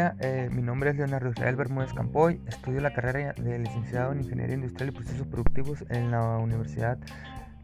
eh, 0.00 0.48
mi 0.50 0.62
nombre 0.62 0.90
es 0.90 0.96
Leonardo 0.96 1.30
Israel 1.30 1.56
Bermúdez 1.56 1.92
Campoy, 1.92 2.40
estudio 2.46 2.80
la 2.80 2.92
carrera 2.94 3.34
de 3.34 3.58
licenciado 3.58 4.12
en 4.12 4.20
Ingeniería 4.20 4.54
Industrial 4.54 4.88
y 4.88 4.92
Procesos 4.92 5.26
Productivos 5.26 5.84
en 5.90 6.10
la 6.10 6.38
Universidad 6.38 6.98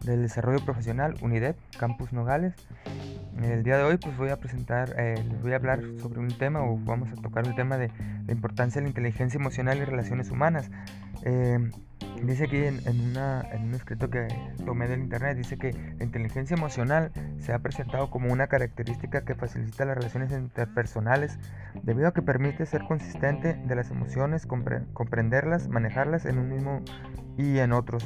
del 0.05 0.23
Desarrollo 0.23 0.63
Profesional, 0.65 1.15
UNIDEP, 1.23 1.57
Campus 1.79 2.13
Nogales. 2.13 2.55
El 3.43 3.63
día 3.63 3.79
de 3.79 3.85
hoy 3.85 3.97
pues 3.97 4.17
voy 4.17 4.29
a 4.31 4.37
presentar, 4.39 4.95
eh, 4.99 5.15
les 5.17 5.43
voy 5.43 5.53
a 5.53 5.57
hablar 5.57 5.81
sobre 6.01 6.21
un 6.21 6.29
tema 6.29 6.63
o 6.63 6.79
vamos 6.79 7.09
a 7.11 7.21
tocar 7.23 7.47
el 7.47 7.55
tema 7.55 7.79
de 7.79 7.91
la 8.27 8.33
importancia 8.33 8.81
de 8.81 8.85
la 8.85 8.89
inteligencia 8.89 9.39
emocional 9.39 9.79
y 9.79 9.85
relaciones 9.85 10.31
humanas. 10.31 10.71
Eh, 11.29 11.59
dice 12.23 12.45
aquí 12.45 12.57
en, 12.59 12.79
un 12.87 13.75
escrito 13.75 14.09
que 14.09 14.29
tomé 14.65 14.87
del 14.87 15.01
internet, 15.01 15.37
dice 15.37 15.59
que 15.59 15.73
la 15.99 16.05
inteligencia 16.05 16.57
emocional 16.57 17.11
se 17.41 17.53
ha 17.53 17.59
presentado 17.59 18.11
como 18.11 18.33
una 18.33 18.47
característica 18.47 19.25
que 19.25 19.35
facilita 19.35 19.85
las 19.85 19.97
relaciones 19.97 20.31
interpersonales 20.31 21.41
debido 21.83 22.07
a 22.07 22.15
que 22.15 22.23
permite 22.23 22.65
ser 22.65 22.85
consistente 22.85 23.55
de 23.55 23.75
las 23.75 23.91
emociones, 23.91 24.47
comprenderlas, 24.47 25.69
manejarlas 25.69 26.27
en 26.27 26.39
un 26.39 26.49
mismo 26.49 26.81
y 27.37 27.59
en 27.59 27.73
otros, 27.73 28.05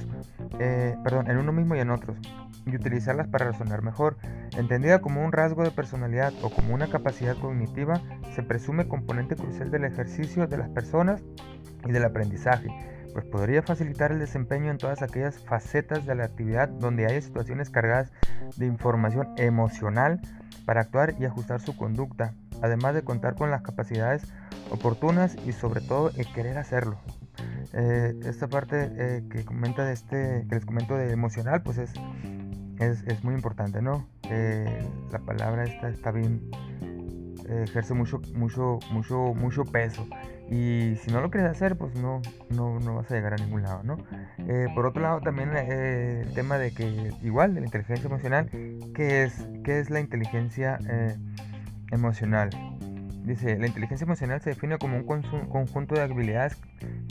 eh, 0.58 0.96
perdón, 1.04 1.30
en 1.30 1.36
uno 1.36 1.52
mismo 1.52 1.76
y 1.76 1.80
en 1.80 1.90
otros 1.90 2.16
y 2.64 2.74
utilizarlas 2.74 3.28
para 3.28 3.50
razonar 3.50 3.82
mejor. 3.82 4.16
Entendida 4.56 5.00
como 5.00 5.22
un 5.24 5.32
rasgo 5.32 5.62
de 5.62 5.70
personalidad 5.70 6.32
o 6.42 6.48
como 6.48 6.74
una 6.74 6.88
capacidad 6.88 7.36
cognitiva, 7.36 8.00
se 8.34 8.42
presume 8.42 8.88
componente 8.88 9.36
crucial 9.36 9.70
del 9.70 9.84
ejercicio 9.84 10.46
de 10.46 10.56
las 10.56 10.70
personas 10.70 11.22
y 11.86 11.92
del 11.92 12.04
aprendizaje, 12.04 12.68
pues 13.12 13.24
podría 13.24 13.62
facilitar 13.62 14.12
el 14.12 14.18
desempeño 14.18 14.70
en 14.70 14.78
todas 14.78 15.02
aquellas 15.02 15.38
facetas 15.38 16.06
de 16.06 16.14
la 16.14 16.24
actividad 16.24 16.68
donde 16.68 17.06
haya 17.06 17.20
situaciones 17.20 17.70
cargadas 17.70 18.10
de 18.56 18.66
información 18.66 19.28
emocional 19.36 20.20
para 20.64 20.82
actuar 20.82 21.14
y 21.18 21.24
ajustar 21.24 21.60
su 21.60 21.76
conducta, 21.76 22.34
además 22.62 22.94
de 22.94 23.02
contar 23.02 23.34
con 23.34 23.50
las 23.50 23.62
capacidades 23.62 24.22
oportunas 24.70 25.36
y 25.46 25.52
sobre 25.52 25.80
todo 25.80 26.10
el 26.16 26.32
querer 26.32 26.58
hacerlo. 26.58 26.98
Eh, 27.72 28.14
esta 28.24 28.48
parte 28.48 28.90
eh, 28.96 29.24
que 29.30 29.44
comenta 29.44 29.84
de 29.84 29.92
este 29.92 30.46
que 30.48 30.54
les 30.56 30.64
comento 30.64 30.96
de 30.96 31.12
emocional 31.12 31.62
pues 31.62 31.78
es 31.78 31.92
es, 32.80 33.24
muy 33.24 33.34
importante, 33.34 33.82
¿no? 33.82 34.06
Eh, 34.30 34.88
la 35.12 35.18
palabra 35.18 35.64
esta 35.64 35.88
está 35.90 36.10
bien, 36.12 36.50
ejerce 37.50 37.94
mucho, 37.94 38.20
mucho, 38.34 38.78
mucho, 38.90 39.34
mucho 39.34 39.64
peso. 39.64 40.06
Y 40.50 40.96
si 40.96 41.10
no 41.12 41.20
lo 41.20 41.30
quieres 41.30 41.50
hacer, 41.50 41.76
pues 41.76 41.94
no, 41.94 42.20
no, 42.50 42.80
no 42.80 42.96
vas 42.96 43.10
a 43.10 43.14
llegar 43.14 43.34
a 43.34 43.36
ningún 43.36 43.62
lado, 43.62 43.82
¿no? 43.84 43.98
Eh, 44.38 44.66
por 44.74 44.86
otro 44.86 45.02
lado, 45.02 45.20
también 45.20 45.56
el 45.56 46.32
tema 46.34 46.58
de 46.58 46.72
que, 46.72 47.12
igual, 47.22 47.54
de 47.54 47.60
la 47.60 47.66
inteligencia 47.66 48.06
emocional, 48.06 48.50
¿qué 48.94 49.24
es, 49.24 49.46
qué 49.64 49.78
es 49.78 49.90
la 49.90 50.00
inteligencia 50.00 50.78
emocional? 51.92 52.50
Dice, 53.24 53.58
la 53.58 53.66
inteligencia 53.66 54.04
emocional 54.04 54.40
se 54.40 54.50
define 54.50 54.78
como 54.78 54.96
un 54.96 55.04
conjunto 55.04 55.94
de 55.94 56.00
habilidades 56.00 56.56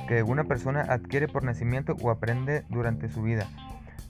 que 0.08 0.24
una 0.24 0.44
persona 0.44 0.82
adquiere 0.82 1.28
por 1.28 1.44
nacimiento 1.44 1.96
o 2.02 2.10
aprende 2.10 2.66
durante 2.70 3.08
su 3.08 3.22
vida 3.22 3.48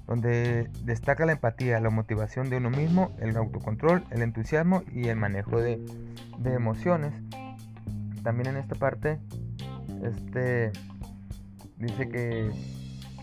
donde 0.08 0.70
destaca 0.84 1.26
la 1.26 1.34
empatía, 1.34 1.80
la 1.80 1.90
motivación 1.90 2.50
de 2.50 2.58
uno 2.58 2.70
mismo, 2.70 3.16
el 3.20 3.36
autocontrol, 3.38 4.04
el 4.12 4.22
entusiasmo 4.22 4.84
y 4.94 5.08
el 5.08 5.16
manejo 5.16 5.62
de, 5.62 5.80
emociones. 6.44 7.14
También 8.24 8.48
en 8.48 8.58
esta 8.58 8.76
parte 8.76 9.20
este, 10.04 10.72
dice 11.78 12.10
que 12.10 12.52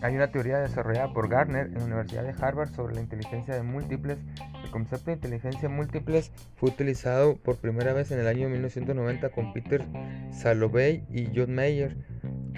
hay 0.01 0.15
una 0.15 0.27
teoría 0.27 0.59
desarrollada 0.59 1.11
por 1.11 1.27
Gardner 1.27 1.67
en 1.67 1.75
la 1.75 1.85
Universidad 1.85 2.23
de 2.23 2.33
Harvard 2.39 2.73
sobre 2.73 2.95
la 2.95 3.01
inteligencia 3.01 3.55
de 3.55 3.63
múltiples. 3.63 4.19
El 4.63 4.69
concepto 4.69 5.07
de 5.07 5.13
inteligencia 5.13 5.69
múltiples 5.69 6.31
fue 6.55 6.69
utilizado 6.69 7.35
por 7.37 7.57
primera 7.57 7.93
vez 7.93 8.11
en 8.11 8.19
el 8.19 8.27
año 8.27 8.49
1990 8.49 9.29
con 9.29 9.53
Peter 9.53 9.83
Salovey 10.31 11.03
y 11.09 11.29
John 11.35 11.53
Mayer. 11.55 11.97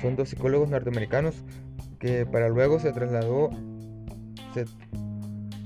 Son 0.01 0.15
dos 0.15 0.29
psicólogos 0.29 0.69
norteamericanos 0.69 1.43
que 1.99 2.25
para 2.25 2.49
luego 2.49 2.79
se 2.79 2.91
trasladó 2.91 3.49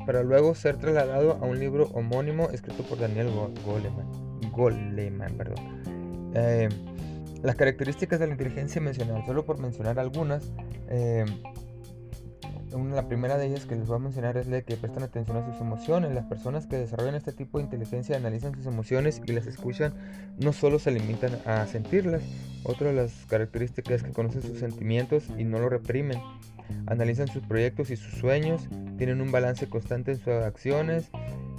para 0.05 0.23
luego 0.23 0.55
ser 0.55 0.77
trasladado 0.77 1.33
a 1.41 1.45
un 1.45 1.59
libro 1.59 1.89
homónimo 1.93 2.49
escrito 2.49 2.83
por 2.83 2.99
Daniel 2.99 3.29
Goleman. 3.65 4.07
Goleman 4.51 5.37
perdón. 5.37 6.31
Eh, 6.35 6.69
las 7.41 7.55
características 7.55 8.19
de 8.19 8.27
la 8.27 8.33
inteligencia 8.33 8.79
emocional, 8.79 9.23
solo 9.25 9.45
por 9.45 9.59
mencionar 9.59 9.99
algunas, 9.99 10.51
eh, 10.89 11.25
una, 12.73 12.95
la 12.95 13.07
primera 13.07 13.37
de 13.37 13.47
ellas 13.47 13.65
que 13.65 13.75
les 13.75 13.85
voy 13.85 13.97
a 13.97 13.99
mencionar 13.99 14.37
es 14.37 14.47
la 14.47 14.57
de 14.57 14.63
que 14.63 14.77
prestan 14.77 15.03
atención 15.03 15.37
a 15.37 15.45
sus 15.45 15.61
emociones. 15.61 16.13
Las 16.13 16.25
personas 16.25 16.65
que 16.65 16.77
desarrollan 16.77 17.15
este 17.15 17.31
tipo 17.31 17.57
de 17.57 17.65
inteligencia 17.65 18.17
analizan 18.17 18.55
sus 18.55 18.65
emociones 18.65 19.21
y 19.25 19.31
las 19.31 19.45
escuchan, 19.45 19.93
no 20.39 20.53
solo 20.53 20.79
se 20.79 20.91
limitan 20.91 21.37
a 21.45 21.67
sentirlas. 21.67 22.23
Otra 22.63 22.87
de 22.87 22.93
las 22.93 23.11
características 23.27 23.97
es 23.97 24.03
que 24.03 24.11
conocen 24.11 24.41
sus 24.41 24.59
sentimientos 24.59 25.25
y 25.37 25.43
no 25.43 25.59
lo 25.59 25.69
reprimen 25.69 26.19
analizan 26.87 27.27
sus 27.27 27.43
proyectos 27.43 27.89
y 27.89 27.95
sus 27.95 28.13
sueños, 28.13 28.67
tienen 28.97 29.21
un 29.21 29.31
balance 29.31 29.67
constante 29.67 30.11
en 30.11 30.17
sus 30.17 30.27
acciones, 30.29 31.09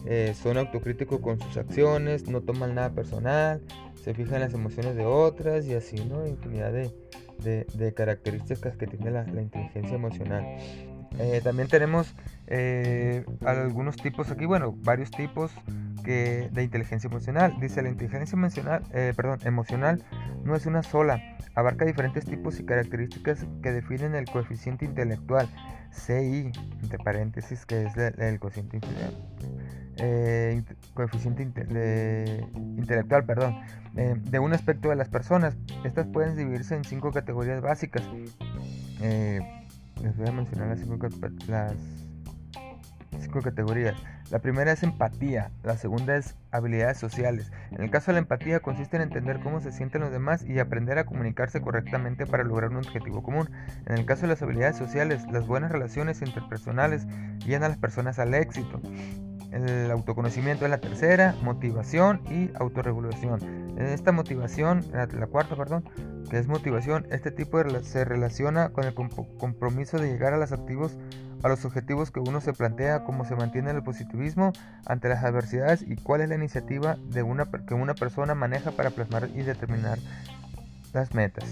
eh, 0.06 0.34
son 0.40 0.58
autocríticos 0.58 1.20
con 1.20 1.40
sus 1.40 1.56
acciones, 1.56 2.28
no 2.28 2.42
toman 2.42 2.74
nada 2.74 2.90
personal, 2.90 3.62
se 4.02 4.12
fijan 4.12 4.36
en 4.36 4.40
las 4.42 4.54
emociones 4.54 4.96
de 4.96 5.06
otras 5.06 5.66
y 5.66 5.74
así, 5.74 5.96
¿no? 5.96 6.26
Infinidad 6.26 6.72
de, 6.72 7.94
características 7.94 8.76
que 8.76 8.86
tiene 8.86 9.10
la, 9.10 9.24
inteligencia 9.40 9.94
emocional. 9.94 10.44
Eh, 11.18 11.40
también 11.42 11.68
tenemos 11.68 12.14
eh, 12.48 13.24
algunos 13.44 13.96
tipos 13.96 14.30
aquí, 14.30 14.46
bueno, 14.46 14.74
varios 14.82 15.10
tipos 15.10 15.52
que, 16.04 16.50
de 16.52 16.62
inteligencia 16.62 17.08
emocional. 17.08 17.56
Dice 17.60 17.82
la 17.82 17.88
inteligencia 17.88 18.36
emocional, 18.36 18.82
perdón, 19.16 19.40
emocional 19.44 20.04
no 20.44 20.54
es 20.54 20.66
una 20.66 20.82
sola, 20.82 21.20
abarca 21.54 21.84
diferentes 21.84 22.24
tipos 22.24 22.60
y 22.60 22.64
características 22.64 23.46
que 23.62 23.72
definen 23.72 24.14
el 24.14 24.26
coeficiente 24.26 24.84
intelectual, 24.84 25.48
CI, 25.90 26.52
entre 26.82 26.98
paréntesis, 26.98 27.64
que 27.64 27.84
es 27.84 27.96
el, 27.96 28.38
coeficiente, 28.38 28.80
eh, 29.96 30.62
coeficiente 30.92 31.42
intelectual 31.42 33.24
perdón, 33.24 33.56
eh, 33.96 34.14
de 34.18 34.38
un 34.38 34.52
aspecto 34.52 34.90
de 34.90 34.96
las 34.96 35.08
personas. 35.08 35.56
Estas 35.84 36.06
pueden 36.08 36.36
dividirse 36.36 36.74
en 36.74 36.84
cinco 36.84 37.12
categorías 37.12 37.62
básicas. 37.62 38.02
Eh, 39.00 39.40
les 40.02 40.16
voy 40.16 40.28
a 40.28 40.32
mencionar 40.32 40.68
las 40.68 40.80
cinco, 40.80 41.08
las 41.48 41.74
cinco 43.34 43.42
categorías. 43.42 43.96
La 44.30 44.38
primera 44.38 44.72
es 44.72 44.82
empatía, 44.82 45.50
la 45.62 45.76
segunda 45.76 46.16
es 46.16 46.36
habilidades 46.50 46.98
sociales. 46.98 47.50
En 47.72 47.82
el 47.82 47.90
caso 47.90 48.06
de 48.06 48.14
la 48.14 48.18
empatía 48.20 48.60
consiste 48.60 48.96
en 48.96 49.02
entender 49.02 49.40
cómo 49.40 49.60
se 49.60 49.72
sienten 49.72 50.02
los 50.02 50.12
demás 50.12 50.44
y 50.44 50.58
aprender 50.58 50.98
a 50.98 51.04
comunicarse 51.04 51.60
correctamente 51.60 52.26
para 52.26 52.44
lograr 52.44 52.70
un 52.70 52.78
objetivo 52.78 53.22
común. 53.22 53.50
En 53.86 53.98
el 53.98 54.06
caso 54.06 54.22
de 54.22 54.28
las 54.28 54.42
habilidades 54.42 54.76
sociales, 54.76 55.24
las 55.32 55.46
buenas 55.46 55.72
relaciones 55.72 56.22
interpersonales 56.22 57.06
guían 57.44 57.64
a 57.64 57.68
las 57.68 57.78
personas 57.78 58.18
al 58.18 58.34
éxito. 58.34 58.80
El 59.50 59.90
autoconocimiento 59.90 60.64
es 60.64 60.70
la 60.70 60.78
tercera, 60.78 61.34
motivación 61.42 62.20
y 62.28 62.50
autorregulación. 62.54 63.78
Esta 63.78 64.10
motivación, 64.10 64.84
la, 64.92 65.26
cuarta, 65.26 65.54
perdón, 65.54 65.84
que 66.28 66.38
es 66.38 66.48
motivación, 66.48 67.06
este 67.10 67.30
tipo 67.30 67.62
se 67.82 68.04
relaciona 68.04 68.70
con 68.70 68.84
el 68.84 68.94
compromiso 68.94 69.98
de 69.98 70.08
llegar 70.08 70.32
a 70.32 70.38
los 70.38 70.50
activos 70.50 70.96
a 71.44 71.48
los 71.48 71.66
objetivos 71.66 72.10
que 72.10 72.20
uno 72.20 72.40
se 72.40 72.54
plantea, 72.54 73.04
cómo 73.04 73.26
se 73.26 73.36
mantiene 73.36 73.70
el 73.70 73.82
positivismo 73.82 74.54
ante 74.86 75.10
las 75.10 75.22
adversidades 75.22 75.84
y 75.86 75.96
cuál 75.96 76.22
es 76.22 76.30
la 76.30 76.36
iniciativa 76.36 76.96
de 77.10 77.22
una, 77.22 77.44
que 77.44 77.74
una 77.74 77.94
persona 77.94 78.34
maneja 78.34 78.70
para 78.70 78.88
plasmar 78.88 79.28
y 79.34 79.42
determinar 79.42 79.98
las 80.94 81.14
metas. 81.14 81.44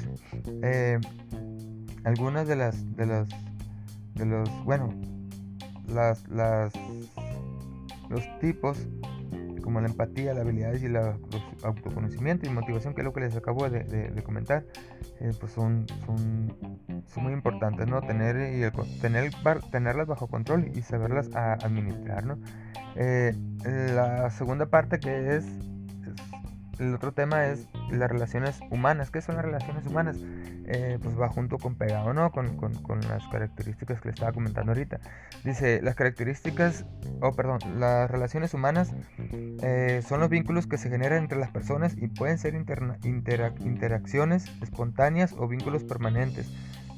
Eh, 0.62 0.98
algunas 2.04 2.48
de 2.48 2.56
las, 2.56 2.97
de 2.97 3.04
las, 3.04 3.28
de 4.14 4.25
los, 4.25 4.64
bueno, 4.64 4.94
las, 5.86 6.26
las, 6.28 6.72
los 8.08 8.38
tipos 8.40 8.78
como 9.62 9.81
la 9.81 9.88
empatía, 9.88 10.35
las 10.35 10.43
habilidades 10.43 10.82
y 10.82 10.87
el 10.87 10.97
autoconocimiento 11.62 12.47
y 12.47 12.50
motivación, 12.50 12.94
que 12.94 13.00
es 13.00 13.05
lo 13.05 13.12
que 13.12 13.20
les 13.20 13.37
acabo 13.37 13.69
de, 13.69 14.23
comentar, 14.25 14.64
eh, 15.20 15.32
pues 15.38 15.53
son, 15.53 15.87
son, 16.05 16.55
son, 17.06 17.23
muy 17.23 17.32
importantes, 17.32 17.87
¿no? 17.87 18.00
Tener, 18.03 18.37
y 18.37 19.00
tener, 19.00 19.32
tenerlas 19.70 20.06
bajo 20.06 20.26
control 20.26 20.70
y 20.75 20.82
saberlas 20.82 21.31
administrar, 21.35 22.25
¿no? 22.25 22.38
Eh, 22.97 23.35
la 23.64 24.31
segunda 24.31 24.67
parte 24.67 25.00
que 25.00 25.37
es 25.37 25.47
el 26.82 26.94
otro 26.94 27.12
tema 27.12 27.46
es 27.46 27.69
las 27.90 28.11
relaciones 28.11 28.61
humanas. 28.70 29.11
¿Qué 29.11 29.20
son 29.20 29.37
las 29.37 29.44
relaciones 29.44 29.87
humanas? 29.87 30.17
Eh, 30.67 30.99
pues 31.02 31.19
va 31.19 31.29
junto 31.29 31.58
con 31.58 31.75
pegado, 31.75 32.12
¿no? 32.12 32.31
Con, 32.31 32.52
las 33.08 33.26
características 33.29 34.00
que 34.00 34.08
le 34.08 34.14
estaba 34.14 34.32
comentando 34.32 34.73
ahorita. 34.73 35.00
Dice, 35.44 35.81
las 35.82 35.94
características, 35.94 36.84
oh, 37.20 37.32
perdón, 37.32 37.58
las 37.79 38.11
relaciones 38.11 38.55
humanas 38.55 38.93
eh, 39.62 40.02
son 40.06 40.20
los 40.20 40.29
vínculos 40.29 40.67
que 40.67 40.79
se 40.79 40.90
generan 40.90 41.19
entre 41.19 41.38
las 41.38 41.50
personas 41.50 41.96
y 41.96 42.08
pueden 42.08 42.38
ser 42.38 42.55
interacciones 42.55 44.46
espontáneas 44.62 45.34
o 45.37 45.49
vínculos 45.49 45.84
permanentes. 45.84 46.50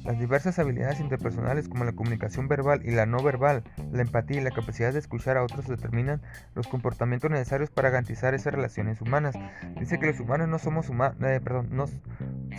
Las 0.05 0.19
diversas 0.19 0.59
habilidades 0.59 0.99
interpersonales 0.99 1.67
como 1.67 1.83
la 1.83 1.93
comunicación 1.93 2.47
verbal 2.47 2.81
y 2.85 2.91
la 2.91 3.07
no 3.07 3.23
verbal, 3.23 3.63
la 3.91 4.03
empatía 4.03 4.39
y 4.39 4.43
la 4.43 4.51
capacidad 4.51 4.93
de 4.93 4.99
escuchar 4.99 5.35
a 5.35 5.43
otros 5.43 5.67
determinan 5.67 6.21
los 6.53 6.67
comportamientos 6.67 7.31
necesarios 7.31 7.71
para 7.71 7.89
garantizar 7.89 8.35
esas 8.35 8.53
relaciones 8.53 9.01
humanas. 9.01 9.35
Dice 9.79 9.97
que 9.97 10.05
los 10.05 10.19
humanos 10.19 10.47
no 10.47 10.59
somos 10.59 10.89
humanos, 10.89 11.17
eh, 11.23 11.41
perdón, 11.43 11.69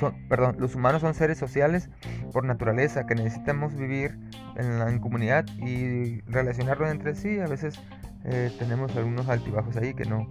son, 0.00 0.16
los 0.58 0.74
humanos 0.74 1.02
son 1.02 1.14
seres 1.14 1.38
sociales 1.38 1.88
por 2.32 2.44
naturaleza, 2.44 3.06
que 3.06 3.14
necesitamos 3.14 3.76
vivir 3.76 4.18
en, 4.56 4.80
la, 4.80 4.98
comunidad 5.00 5.46
y 5.58 6.22
relacionarnos 6.22 6.90
entre 6.90 7.14
sí. 7.14 7.38
A 7.38 7.46
veces 7.46 7.80
eh, 8.24 8.50
tenemos 8.58 8.96
algunos 8.96 9.28
altibajos 9.28 9.76
ahí 9.76 9.94
que 9.94 10.04
no, 10.04 10.28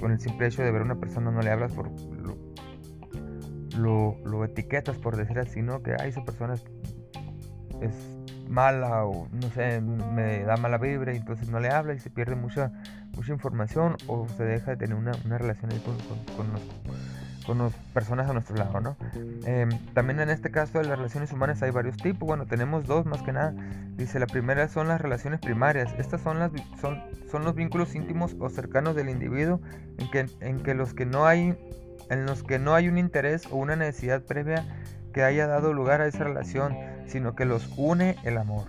con 0.00 0.10
el 0.10 0.20
simple 0.20 0.46
hecho 0.46 0.62
de 0.62 0.70
ver 0.70 0.80
a 0.80 0.84
una 0.84 0.96
persona 0.96 1.30
no 1.30 1.42
le 1.42 1.50
hablas 1.50 1.72
por 1.72 1.90
lo, 1.90 2.45
lo, 3.76 4.44
etiquetas, 4.44 4.96
por 4.96 5.16
decir 5.16 5.38
así, 5.38 5.62
¿no? 5.62 5.82
Que 5.82 5.94
esa 5.94 6.24
persona 6.24 6.54
es, 7.80 7.92
mala 8.48 9.04
o 9.04 9.28
no 9.32 9.50
sé, 9.50 9.80
me 9.80 10.44
da 10.44 10.56
mala 10.56 10.78
vibra 10.78 11.12
y 11.12 11.16
entonces 11.16 11.48
no 11.48 11.58
le 11.58 11.68
habla 11.68 11.94
y 11.94 11.98
se 11.98 12.10
pierde 12.10 12.36
mucha, 12.36 12.70
mucha 13.16 13.32
información 13.32 13.96
o 14.06 14.28
se 14.28 14.44
deja 14.44 14.72
de 14.72 14.76
tener 14.76 14.96
una, 14.96 15.12
una 15.24 15.36
relación 15.36 15.72
con, 15.80 15.96
con, 16.36 16.46
con, 17.44 17.58
las 17.58 17.72
personas 17.92 18.28
a 18.28 18.32
nuestro 18.32 18.56
lado, 18.56 18.80
¿no? 18.80 18.96
Em, 19.44 19.68
también 19.94 20.20
en 20.20 20.30
este 20.30 20.50
caso 20.50 20.78
de 20.78 20.84
las 20.84 20.96
relaciones 20.96 21.32
humanas 21.32 21.62
hay 21.62 21.70
varios 21.70 21.96
tipos, 21.96 22.26
bueno, 22.26 22.46
tenemos 22.46 22.86
dos 22.86 23.04
más 23.06 23.22
que 23.22 23.32
nada. 23.32 23.54
Dice, 23.96 24.18
la 24.18 24.26
primera 24.26 24.68
son 24.68 24.88
las 24.88 25.00
relaciones 25.00 25.40
primarias. 25.40 25.94
Estas 25.98 26.20
son, 26.20 26.38
las, 26.38 26.50
son, 26.80 27.02
son 27.30 27.44
los 27.44 27.54
vínculos 27.54 27.94
íntimos 27.94 28.36
o 28.40 28.48
cercanos 28.50 28.94
del 28.94 29.08
individuo 29.08 29.60
en 29.98 30.10
que, 30.10 30.26
en 30.40 30.62
que 30.62 30.74
los 30.74 30.92
que 30.92 31.06
no 31.06 31.24
hay 31.24 31.56
en 32.10 32.26
los 32.26 32.42
que 32.42 32.58
no 32.58 32.74
hay 32.74 32.88
un 32.88 32.98
interés 32.98 33.46
o 33.50 33.56
una 33.56 33.76
necesidad 33.76 34.22
previa 34.22 34.64
que 35.12 35.22
haya 35.22 35.46
dado 35.46 35.72
lugar 35.72 36.00
a 36.00 36.06
esa 36.06 36.24
relación, 36.24 36.76
sino 37.06 37.34
que 37.34 37.44
los 37.44 37.72
une 37.76 38.16
el 38.24 38.38
amor. 38.38 38.64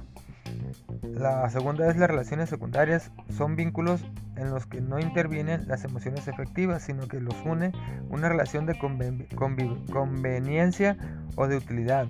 La 1.04 1.50
segunda 1.50 1.90
es 1.90 1.98
las 1.98 2.10
relaciones 2.10 2.50
secundarias, 2.50 3.12
son 3.30 3.56
vínculos 3.56 4.06
en 4.36 4.52
los 4.52 4.66
que 4.66 4.82
no 4.82 5.00
intervienen 5.00 5.68
las 5.68 5.84
emociones 5.84 6.28
efectivas, 6.28 6.84
sino 6.84 7.08
que 7.08 7.20
los 7.20 7.36
une 7.44 7.72
una 8.10 8.30
relación 8.30 8.66
de 8.66 8.78
conveniencia 8.78 10.98
o 11.36 11.48
de 11.48 11.58
utilidad. 11.58 12.08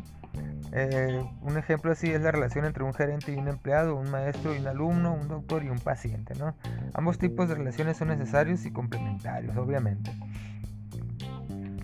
Eh, 0.74 1.24
un 1.42 1.58
ejemplo 1.58 1.92
así 1.92 2.12
es 2.12 2.22
la 2.22 2.32
relación 2.32 2.66
entre 2.66 2.84
un 2.84 2.94
gerente 2.94 3.32
y 3.32 3.36
un 3.36 3.48
empleado, 3.48 3.96
un 3.96 4.12
maestro 4.12 4.54
y 4.54 4.60
un 4.60 4.68
alumno, 4.68 5.14
un 5.14 5.28
doctor 5.28 5.64
y 5.64 5.70
un 5.70 5.80
paciente. 5.80 6.34
Ambos 6.94 7.18
tipos 7.18 7.50
de 7.50 7.56
relaciones 7.56 7.98
son 7.98 8.10
necesarios 8.10 8.66
y 8.66 8.72
complementarios, 8.72 9.56
obviamente. 9.58 10.12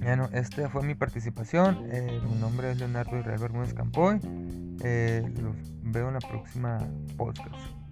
Bueno, 0.03 0.29
esta 0.33 0.69
fue 0.69 0.83
mi 0.83 0.95
participación. 0.95 1.87
Eh, 1.89 2.19
mi 2.29 2.35
nombre 2.35 2.71
es 2.71 2.77
Leonardo 2.77 3.17
Israel 3.17 3.39
Bermúdez 3.39 3.73
Campoy. 3.73 4.19
Eh, 4.83 5.23
los 5.41 5.55
veo 5.81 6.09
en 6.09 6.15
la 6.15 6.19
próxima 6.19 6.79
podcast. 7.15 7.82